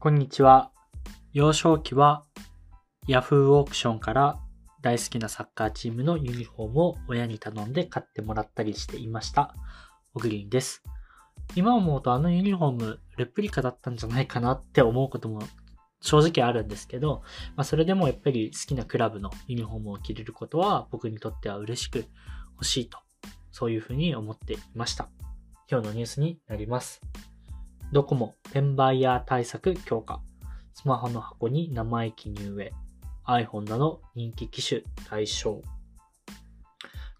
[0.00, 0.70] こんにちは。
[1.32, 2.22] 幼少期は
[3.08, 4.38] Yahoo オークションから
[4.80, 9.56] 大好きなサッカーチームのユニフォームを親に頼んで買ってもらったりしていました。
[10.14, 10.84] オグリンです。
[11.56, 15.40] 今思うとあのユニフォームレプリカだったんじゃないかなって思うことも
[16.00, 17.22] 正直あるんですけど、
[17.56, 22.04] まあ、それでもやっぱり好きなクラブのユニフォームを着れることは僕にとっては嬉しく
[22.52, 22.98] 欲しいと、
[23.50, 25.08] そういうふうに思っていました。
[25.68, 27.00] 今日のニュースになります。
[27.90, 30.20] ドコモ転売ヤー対策強化。
[30.74, 32.72] スマホの箱に名前記入へ。
[33.26, 35.62] iPhone など人気機種対象。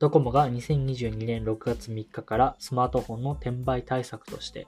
[0.00, 4.66] ドコモが2022年6月3日からスマートフォンの転売対策として、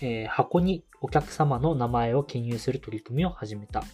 [0.00, 3.84] えー箱にお客様の名前を記入する取り組みを始めた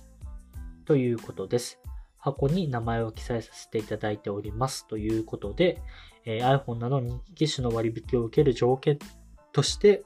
[0.84, 1.80] ということです。
[2.18, 5.82] 箱に名前を記載させていただいておりますということで、
[6.24, 9.00] えー iPhone など人気機種の割引を受ける条件
[9.54, 10.04] として、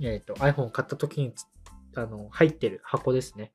[0.00, 1.32] えっ、と、iPhone を買った時に
[1.96, 3.52] あの入ってる箱ですね。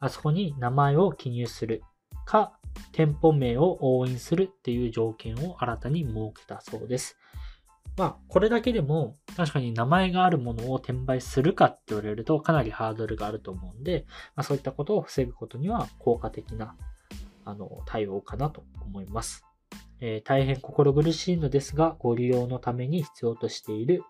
[0.00, 1.82] あそこに名前を記入する
[2.24, 2.58] か、
[2.92, 7.16] 店舗名を押印するっていう条件を新たに設けたそうです。
[7.96, 16.74] まあ、これだけでも、確かに名前があるものを転売するかって言われると、かなりハードルがあると思うんで、まあ、そういったことを防ぐことには効果的な、
[17.44, 19.46] あの、対応かなと思います。
[20.00, 24.02] えー大変心苦しいのですが、ご利用のために必要としている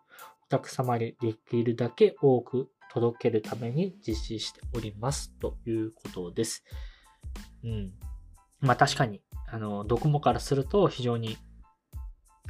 [0.47, 6.65] お客様にできるだけ多く届けるために実施しておりますということです。
[7.65, 7.93] うん。
[8.61, 11.37] まあ確かに、あの、ドコモからすると非常に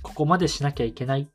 [0.02, 1.28] ここまでしなきゃいけない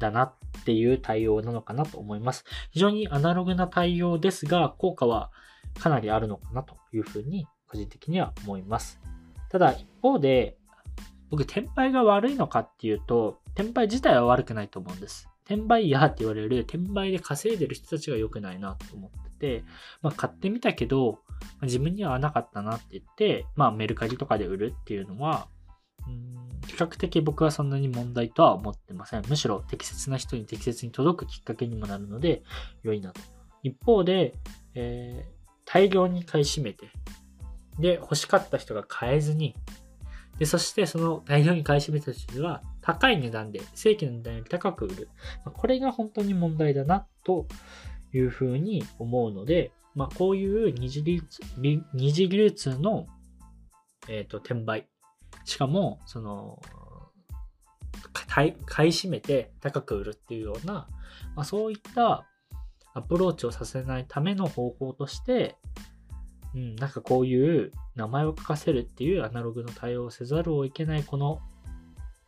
[0.00, 0.34] だなっ
[0.64, 2.44] ていう対応なのかなと思います。
[2.70, 5.30] 非常にアナログな対応ですが、効果は
[5.78, 9.00] かなりあるのかなというふうに個人的には思います。
[9.50, 10.56] ただ一方で、
[11.32, 15.30] 僕、転売が悪いのかっていうと、転売自体は悪くないと思うんです。
[15.46, 19.64] 転売ヤーって言われる、転売で稼いでる人たちが良くないなと思ってて、
[20.02, 21.20] まあ買ってみたけど、
[21.62, 25.48] 自分には合わなかったなって言って、まあメルカリとかで売るっていうのは、
[26.06, 29.22] うん比較的僕はそんなに問題とは思ってません。
[29.26, 32.42] むしろ適切な人に適切に届くきっかけにもなるので、
[32.82, 33.20] 良いなと。
[33.62, 34.34] 一方で、
[34.74, 36.90] えー大量に買い占めて、
[37.78, 39.54] で、欲しかった人が買えずに、
[40.42, 45.08] で、そしてその大量に買い占めた人が高い値段で、正規の値段より高く売る。
[45.44, 47.46] まあこれが本当に問題だな、と
[48.12, 51.42] いうふうに思うので、まあ、こういう二次流通
[51.94, 53.06] 二次流通の、
[54.08, 54.88] えっ、と、転売。
[55.44, 56.60] しかも、その、
[58.26, 60.88] 買い買い占めて高く売るっていうような、
[61.36, 62.26] まあ、そういった
[62.94, 65.56] アプローチをさせないための方法として、
[66.56, 71.40] うん、なんかこういう名前を書かせるっていうアナログの対応をせざるをいけないこの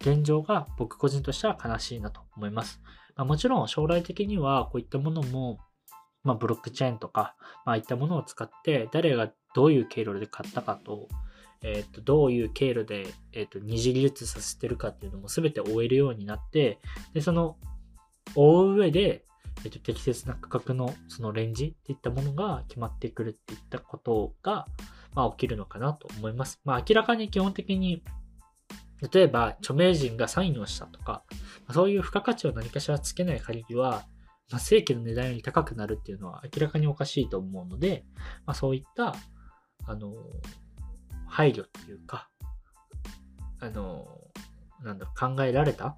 [0.00, 2.80] 現状が僕個人としては悲しいなと思います。
[3.16, 5.58] まあ、もちろん将来的にはこういったものも、
[6.22, 11.08] まあ、ブロックチェーンとか、まあ、いったものを使って誰がどういう経路で買ったかと、
[11.62, 16.78] えっ、と、どういう経路で、えっ、と、二次流通させてるかっていうのも全て追えるようになって、
[17.14, 17.56] で、その、
[18.34, 19.24] 追う上で、
[19.64, 24.66] えっと、適切な価格のそのレンジっていったものが決まってくるっていったことが、
[25.14, 26.60] まあ、起きるのかなと思います。
[26.64, 28.02] まあ、明らかに基本的に、
[29.12, 31.24] 例えば著名人がサインをしたとか、
[31.66, 34.04] まそういう付加価値を何かしらつけない限りは、
[34.50, 38.04] まあ、正規の値段より高くなるっていうのは明らかにおかしいと思うので、
[38.46, 39.14] まあ、そういった、
[39.86, 40.12] あの、
[41.26, 42.28] 配慮っていうか、
[43.60, 44.06] あの、
[44.82, 45.96] なんだ、考えられた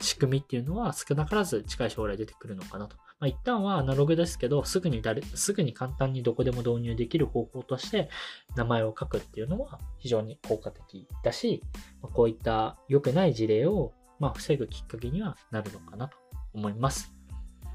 [0.00, 2.96] 仕組みっていうのは少なからず近い将来出てくるのかなと。
[3.20, 8.08] まあ、一旦はアナログですけど、すぐに誰、すぐに簡単にどこでも導入できる方法として
[8.54, 11.62] 名前を書くっていうのは非常に効果的だし、
[12.00, 16.16] まあこういった良くない事例を、まあ、防ぐきっかけにはなるのかなと
[16.54, 17.12] 思います。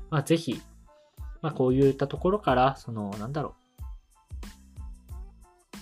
[0.09, 0.61] まあ、ぜひ、
[1.41, 3.63] まあ、こういったところから、その、なんだろう、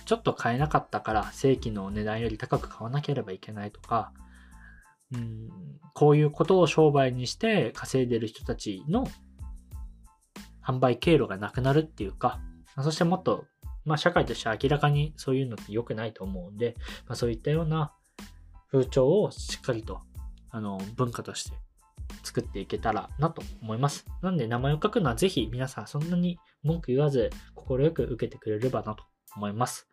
[0.04, 4.12] ちょっと買えなかったから正規の値段より高く買わなければいけないとか、
[5.14, 5.48] うん、
[5.94, 9.06] こういうことを商売にして稼いでる人たちの
[10.64, 12.40] 販売経路がなくなるっていうか、
[12.82, 13.44] そしてもっと、
[13.84, 16.74] まあ社会として明らかにそういうのって良くないと思うんで、
[17.06, 17.92] まあそういったような
[18.70, 20.00] 風潮をしっかりと、
[20.50, 21.56] あの、文化として
[22.22, 24.06] 作っていけたらなと思います。
[24.22, 29.04] なんで名前を書くのはぜひ皆さんそんなに文句言わず心よく受けてくれればなと
[29.36, 29.88] 思います。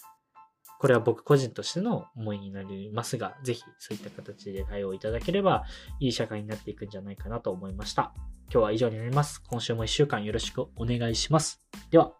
[0.80, 5.66] これは僕個人としての思いになりますが、ぜひそういった形で対応いただければ
[6.00, 8.13] いい社会になっていくんじゃないかなと思いました。
[8.51, 9.41] 今日は以上になります。
[9.47, 11.61] 今週も一週間よろしくお願いします。
[11.91, 12.13] では。